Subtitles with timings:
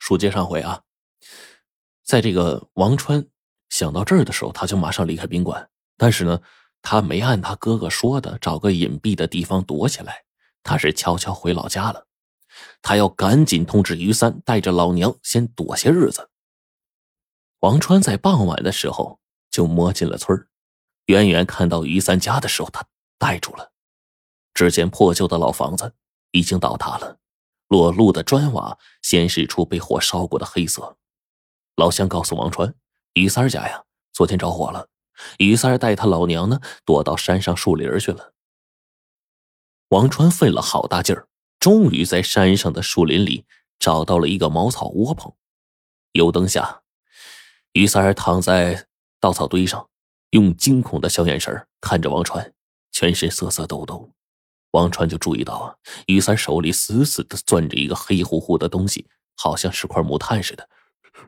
[0.00, 0.82] 书接上回啊，
[2.02, 3.24] 在这个王川
[3.68, 5.70] 想到这儿的时候，他就马上离开宾馆。
[5.96, 6.40] 但是呢，
[6.82, 10.24] 他没按他哥哥说的找个隐蔽的地方躲起来，
[10.62, 12.06] 他是悄悄回老家了。
[12.82, 16.30] 他要赶紧通知于三，带着老娘先躲些日子。
[17.60, 19.20] 王川在傍晚的时候
[19.50, 20.48] 就摸进了村，
[21.06, 22.82] 远远看到于三家的时候，他
[23.18, 23.70] 呆住了。
[24.54, 25.94] 只见破旧的老房子
[26.32, 27.19] 已经倒塌了。
[27.70, 30.96] 裸露的砖瓦显示出被火烧过的黑色。
[31.76, 32.74] 老乡告诉王川
[33.14, 34.88] ：“于三家呀，昨天着火了。
[35.38, 38.34] 于三带他老娘呢，躲到山上树林去了。”
[39.90, 41.28] 王川费了好大劲儿，
[41.60, 43.46] 终于在山上的树林里
[43.78, 45.32] 找到了一个茅草窝棚。
[46.12, 46.82] 油灯下，
[47.74, 48.88] 于三躺在
[49.20, 49.88] 稻草堆上，
[50.30, 52.52] 用惊恐的小眼神看着王川，
[52.90, 54.10] 全身瑟瑟抖抖。
[54.72, 60.68] 王川就注意到啊，于三手里死死的攥着一个黑乎乎的东西，好像是块木炭似的。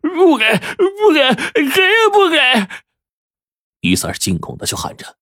[0.01, 2.39] 不给，不给，给也不给！
[3.81, 5.19] 于三惊恐的就喊着。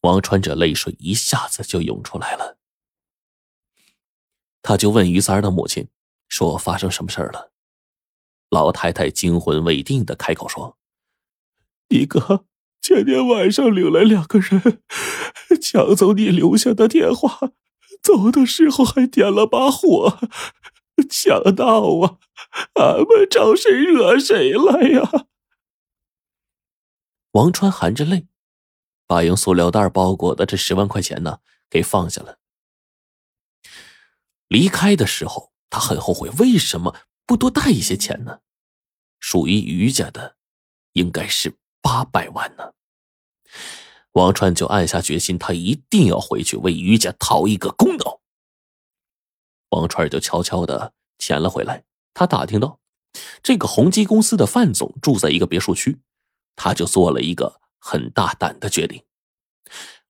[0.00, 2.58] 王川这泪水一下子就涌出来了，
[4.62, 5.88] 他就问于三的母亲
[6.28, 7.52] 说：“发生什么事了？”
[8.50, 10.78] 老太太惊魂未定的开口说
[11.88, 12.46] ：“你哥。”
[12.84, 14.82] 前天晚上领来两个人，
[15.58, 17.52] 抢走你留下的电话，
[18.02, 20.18] 走的时候还点了把火，
[21.08, 22.18] 强盗啊！
[22.74, 25.24] 俺们找谁惹谁了呀？
[27.30, 28.26] 王川含着泪，
[29.06, 31.38] 把用塑料袋包裹的这十万块钱呢
[31.70, 32.38] 给放下了。
[34.48, 38.40] 离开的时候，他很后悔，为什么不多带一些钱呢？
[39.18, 40.36] 属于余家的，
[40.92, 41.56] 应该是。
[41.84, 42.72] 八百万呢！
[44.12, 48.22] 王川就暗下决心，他一定要回去为于家讨一个公道。
[49.68, 51.84] 王川就悄悄的潜了回来。
[52.14, 52.80] 他打听到，
[53.42, 56.00] 这个宏基公司的范总住在一个别墅区，
[56.56, 59.04] 他就做了一个很大胆的决定，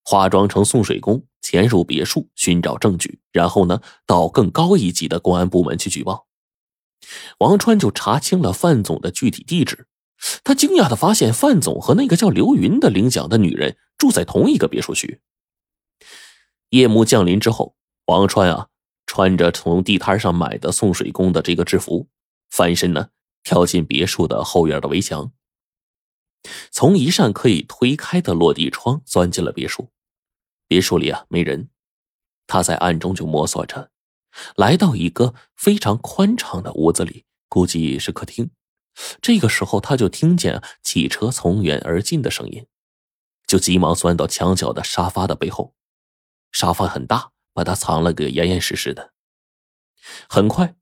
[0.04, 6.28] 化妆成送水工，潜入别墅寻找证据，然后呢，到更高一级的公安部门去举报。
[7.38, 9.88] 王川就查清了范总的具体地址。
[10.42, 15.20] 他惊讶的发现，范总和那个叫刘云的领奖的女人住在同一个别墅区。
[16.70, 17.76] 夜幕降临之后，
[18.06, 18.68] 王川啊，
[19.06, 22.08] 穿着从地摊上买的送水工的这个制服，
[22.50, 23.10] 翻身呢，
[23.42, 25.32] 跳进别墅的后院的围墙，
[26.70, 29.90] 从一扇可以推开的落地窗钻进了别墅。
[30.66, 31.68] 别墅里啊，没人。
[32.46, 33.90] 他在暗中就摸索着，
[34.56, 38.50] 来到一个非常宽敞的屋子里，估计是客厅。
[39.20, 42.66] 这个时候，他就听见汽车从远而近的声音，
[43.46, 45.74] 就急忙钻到墙角的沙发的背后。
[46.52, 49.12] 沙发很大，把他藏了个严严实实的。
[50.28, 50.74] 很快，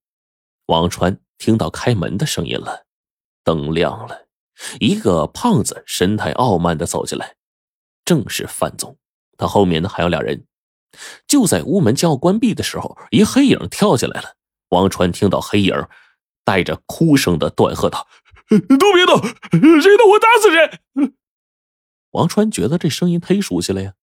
[0.66, 2.84] 王川听到开门的声音了，
[3.42, 4.26] 灯亮了，
[4.80, 7.36] 一个胖子神态傲慢的走进来，
[8.04, 8.98] 正是范总。
[9.38, 10.46] 他后面呢还有俩人。
[11.26, 14.36] 就在屋门将要关闭的时候，一黑影跳进来了。
[14.68, 15.74] 王川听到黑影。
[16.44, 18.08] 带着哭声的断喝道
[18.50, 19.20] ：“都别动，
[19.80, 21.12] 谁动我打死谁！”
[22.12, 23.94] 王川觉得这声音忒熟悉了呀，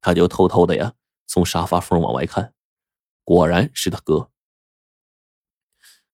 [0.00, 0.92] 他就偷偷的呀
[1.26, 2.54] 从沙发缝往外看，
[3.24, 4.30] 果然是他哥。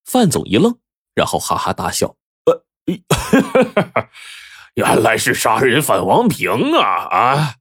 [0.05, 0.79] 范总一愣，
[1.15, 2.17] 然后哈哈大笑
[2.47, 2.65] ：“呃，
[4.75, 7.09] 原来是杀人犯王平啊！
[7.11, 7.55] 啊，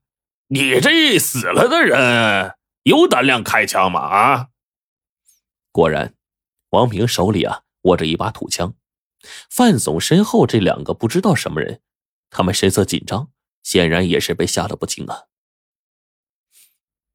[0.48, 2.54] 你这死了的人
[2.84, 4.00] 有胆量开枪吗？
[4.00, 4.48] 啊！”
[5.72, 6.14] 果然，
[6.70, 7.64] 王平手里啊。
[7.88, 8.74] 握着一把土枪，
[9.50, 11.80] 范总身后这两个不知道什么人，
[12.30, 13.30] 他们神色紧张，
[13.62, 15.24] 显然也是被吓得不轻啊。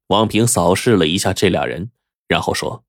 [0.08, 1.90] 王平扫视了一下这俩人，
[2.28, 2.84] 然后说：“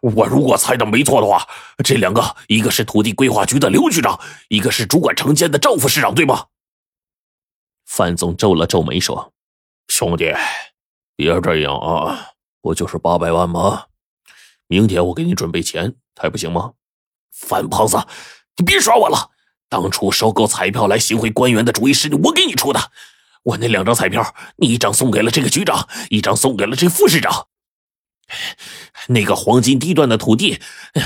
[0.00, 1.46] 我如果猜的没错的话，
[1.84, 4.18] 这两个一个是土地规划局的刘局长，
[4.48, 6.46] 一个是主管城建的赵副市长，对吗？”
[7.84, 9.34] 范总皱了皱眉说
[9.88, 10.32] ：“兄弟，
[11.16, 12.30] 别这样啊，
[12.62, 13.88] 不就是八百万吗？
[14.72, 16.72] 明天我给你准备钱。”还不行吗？
[17.30, 18.06] 范胖子，
[18.56, 19.30] 你别耍我了！
[19.68, 22.90] 当初收购彩票来行贿官员的主意是我给你出的。
[23.42, 27.48] 我那两张彩票，你一张送给了这个局长，一张送给了这副市长。
[29.08, 30.60] 那个黄金地段的土地，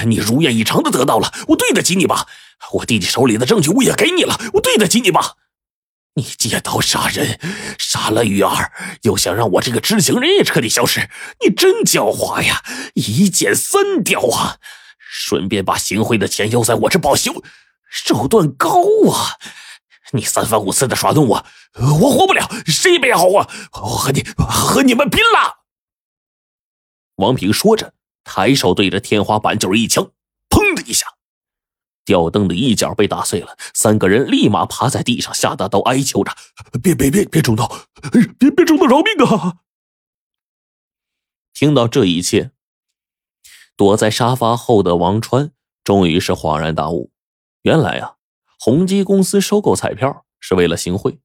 [0.06, 2.28] 你如愿以偿的得到了，我对得起你吧？
[2.74, 5.36] 我弟弟手里的证据我也给你了，我对得起你吧？
[6.16, 7.38] 你借刀杀人，
[7.78, 8.72] 杀了玉儿，
[9.02, 11.10] 又想让我这个知情人也彻底消失，
[11.44, 12.62] 你真狡猾呀！
[12.94, 14.56] 一箭三雕啊！
[14.98, 17.32] 顺便把行贿的钱要在我这报销，
[17.90, 18.82] 手段高
[19.12, 19.36] 啊！
[20.12, 23.48] 你三番五次的耍弄我，我活不了，谁也好啊！
[23.74, 25.64] 我和你和你们拼了！
[27.16, 27.92] 王平说着，
[28.24, 30.10] 抬手对着天花板就是一枪，
[30.48, 31.06] 砰的一下，
[32.06, 33.54] 吊灯的一角被打碎了。
[33.74, 36.32] 三个人立马趴在地上，吓得都哀求着
[36.82, 37.70] ：“别别别别中刀，
[38.38, 39.58] 别别中刀，饶命啊！”
[41.52, 42.52] 听到这一切，
[43.76, 45.52] 躲在沙发后的王川
[45.84, 47.10] 终于是恍然大悟，
[47.60, 48.14] 原来啊，
[48.58, 51.18] 宏基公司收购彩票是为了行贿，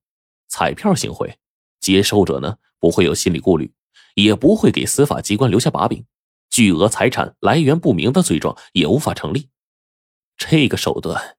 [0.50, 1.38] 彩票行贿，
[1.80, 3.74] 接受者呢不会有心理顾虑。
[4.16, 6.04] 也不会给司法机关留下把柄，
[6.50, 9.48] 巨额财产来源不明的罪状也无法成立。
[10.50, 11.38] 这个手段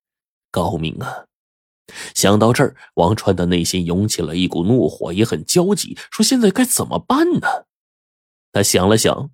[0.53, 1.25] 高明啊！
[2.15, 7.67] 想到这儿，王川的内心涌起了一股怒火，也很焦急，说：“现在该怎么办呢？”
[8.53, 9.31] 他想了想，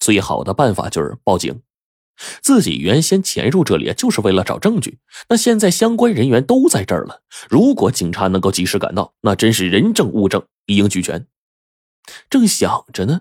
[0.00, 1.62] 最好的办法就是报警。
[2.42, 4.98] 自己原先潜入这里就是为了找证据，
[5.28, 11.28] 那现在相关人员都在这儿了，如果警察能够及时赶到，那真是人证物证一应俱全。
[12.28, 13.20] 正想着呢，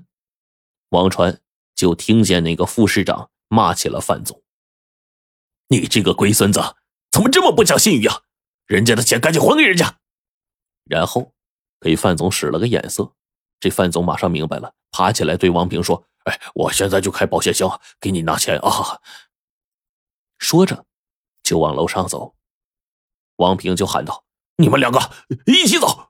[0.90, 1.40] 王川
[1.76, 4.41] 就听见那个副市长骂起了范总
[5.72, 6.60] ：“你这个龟孙子，
[7.12, 8.24] 怎么这么不讲信誉啊？
[8.68, 10.00] 人家的钱赶紧还给人家！”
[10.84, 11.34] 然后
[11.80, 13.14] 给范总使了个眼色，
[13.58, 19.00] 这范总马上明白了，爬起来对王平说：“哎，我现在就开保险箱给你拿钱啊！”
[20.38, 20.86] 说着
[21.42, 22.36] 就往楼上走。
[23.38, 24.26] 王平就喊道
[24.58, 25.00] ：“你们两个
[25.46, 26.10] 一起走！”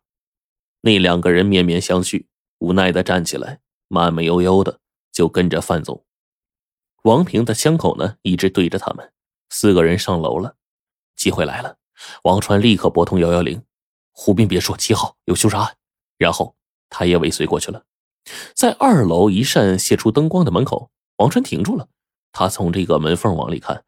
[0.82, 2.26] 那两个人面面相觑。
[2.58, 4.80] 无奈的站起来，慢慢悠悠的
[5.12, 6.04] 就跟着范总。
[7.04, 9.14] 王平的枪口呢，一直对着他们。
[9.52, 10.56] 四个人上楼了，
[11.16, 11.78] 机会来了。
[12.24, 13.62] 王川立刻拨通幺幺零，
[14.12, 15.78] 湖滨别墅七号有凶杀案。
[16.18, 16.56] 然后
[16.90, 17.84] 他也尾随过去了。
[18.56, 21.90] 在二楼一扇泄出灯光的门口，王川停住了。
[22.32, 23.84] 他从这个门缝往里看，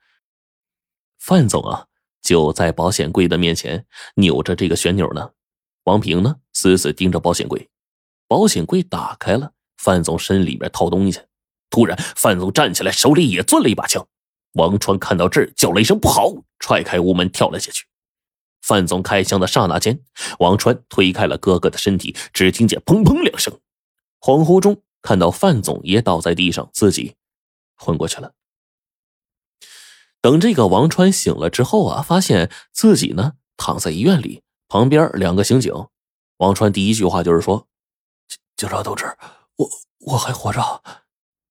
[1.18, 1.88] 范总啊，
[2.22, 5.32] 就在保险柜的面前扭着这个旋钮呢。
[5.86, 7.70] 王平呢，死死盯着保险柜。
[8.28, 11.22] 保险柜打开了，范总身里面掏东西。
[11.70, 14.06] 突然，范总站起来，手里也攥了一把枪。
[14.54, 17.86] 王川看到这儿，叫了一声“不好”，踹开屋门跳了下去。
[18.62, 20.04] 范总开枪的刹那间，
[20.40, 23.60] 王川推开了哥哥的身体，只听见“砰砰”两声。
[24.20, 27.16] 恍惚中看到范总也倒在地上，自己
[27.76, 28.34] 昏过去了。
[30.22, 35.74] 等这个王川醒了之后啊，发现自己呢躺在医院里，旁边两个刑警。
[36.38, 37.68] 王川第一句话就是说。
[38.56, 39.18] 警察同志，
[39.58, 39.70] 我
[40.00, 40.84] 我还活着。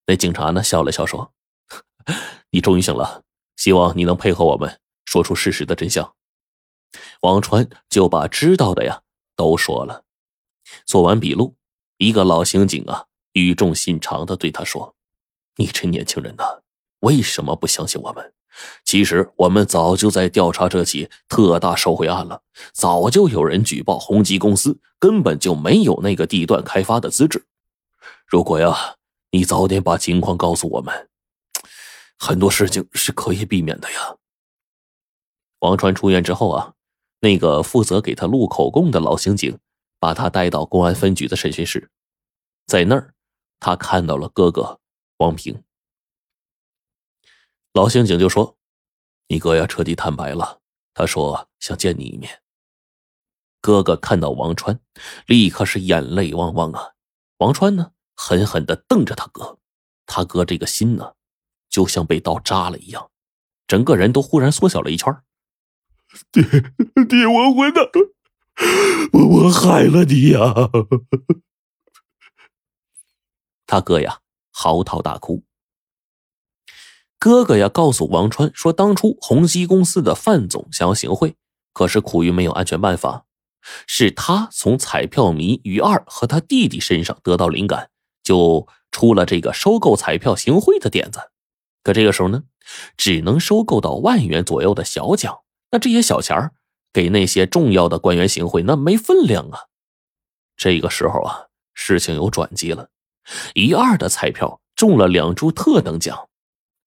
[0.07, 0.63] 那警察呢？
[0.63, 1.35] 笑了笑说
[2.51, 3.23] ：“你终于醒了，
[3.57, 6.15] 希望你能配合我们说出事实的真相。”
[7.23, 9.03] 王川就把知道的呀
[9.37, 10.05] 都说了。
[10.85, 11.55] 做完笔录，
[11.99, 14.95] 一个老刑警啊语重心长的对他说
[15.57, 16.61] ：“你这年轻人呐，
[17.01, 18.33] 为什么不相信我们？
[18.85, 27.45] 其实我们早就在调查这起特大受贿案了，早就有人举报宏基公司。”根本就没有那个地段开发的资质。
[28.25, 28.95] 如果呀，
[29.33, 31.09] 你早点把情况告诉我们，
[32.25, 34.17] 很多事情是可以避免的呀。
[35.59, 36.73] 王川出院之后啊，
[37.19, 39.59] 那个负责给他录口供的老刑警
[39.99, 41.91] 把他带到公安分局的审讯室，
[42.67, 43.13] 在那儿，
[43.59, 44.79] 他看到了哥哥
[45.17, 45.65] 王平。
[47.73, 48.57] 老刑警就说
[49.27, 50.61] ：“你哥呀，彻底坦白了，
[50.95, 52.41] 他说想见你一面。”
[53.61, 54.79] 哥哥看到王川，
[55.27, 56.93] 立刻是眼泪汪汪啊！
[57.39, 59.59] 王川呢，狠狠的瞪着他哥，
[60.07, 61.15] 他哥这个心呢，
[61.73, 63.11] 就像被刀扎了一样，
[63.67, 65.13] 整个人都忽然缩小了一圈。
[66.31, 66.43] 爹
[67.09, 67.89] 爹，我混蛋，
[69.15, 70.41] 我我害了你呀！
[73.67, 74.19] 他哥呀，
[74.53, 75.43] 嚎啕大哭。
[77.19, 81.37] 哥哥呀，告诉王川说，当初宏基公司的范总想要行贿，
[81.73, 83.25] 可是苦于没有安全办法。
[83.87, 87.89] 是他从彩票迷于二和他弟弟身上得到灵感，
[88.23, 91.32] 就出了这个收购彩票行贿的点子。
[91.83, 92.45] 可这个时候呢，
[92.97, 96.53] 只能收购到万元左右的小奖，那这些小钱
[96.93, 99.67] 给那些重要的官员行贿，那没分量啊。
[100.57, 102.91] 这个时候啊，事情有转机了，
[103.55, 106.29] 一二的彩票中了两注特等奖，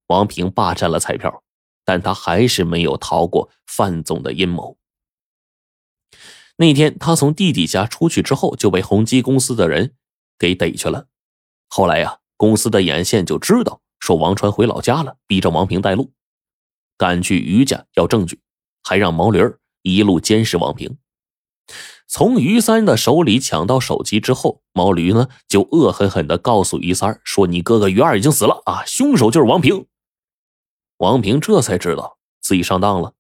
[0.08, 1.44] 王平霸占了彩票，
[1.84, 4.78] 但他还是没有逃过范总的阴谋。
[6.58, 9.94] 那天他从弟弟家出去之后，就被宏基公司的人
[10.40, 11.08] 给逮去了。
[11.68, 16.12] 后来呀，公司的眼线就知道说王川回老家了，逼着王平带路，
[16.98, 18.40] 赶去于家要证据，
[18.84, 20.98] 还让毛驴儿一路监视王平。
[22.08, 29.88] 从于三的手里抢到手机之后，毛驴呢就恶狠狠地告诉于三说：“你哥哥于二已经死了啊，凶手就是王平。”
[30.98, 33.14] 王平这才知道自己上当了。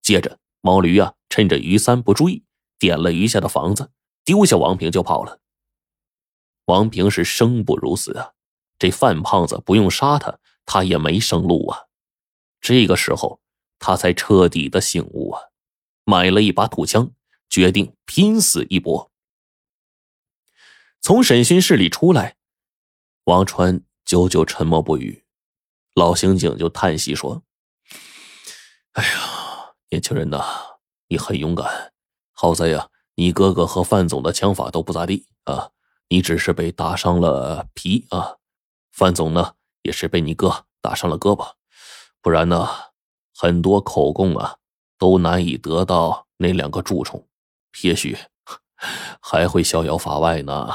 [0.00, 2.44] 接着，毛驴啊趁着于三不注意。
[2.78, 3.90] 点了余下的房子，
[4.24, 5.40] 丢下王平就跑了。
[6.66, 8.32] 王平是生不如死啊！
[8.84, 11.84] 这范胖子不用杀他，他也没生路啊。
[12.60, 13.40] 这个时候，
[13.78, 15.40] 他才彻底的醒悟啊，
[16.04, 17.10] 买了一把土枪，
[17.48, 19.10] 决定拼死一搏。
[21.00, 22.36] 从审讯室里出来，
[23.24, 25.24] 王川久久沉默不语，
[25.94, 27.42] 老刑警就叹息说
[28.92, 30.44] ：“哎呀，年轻人呐，
[31.08, 31.94] 你很勇敢，
[32.32, 35.70] 好在呀，你哥哥和范总的枪法都不咋地啊，
[36.08, 38.36] 你只是被打伤了皮啊。”
[38.96, 41.54] 范总呢，也是被你哥打伤了胳膊，
[42.22, 42.68] 不然呢，
[43.36, 44.58] 很多口供啊，
[44.96, 47.26] 都难以得到那两个蛀虫，
[47.82, 48.16] 也许
[49.20, 50.72] 还会逍遥法外呢。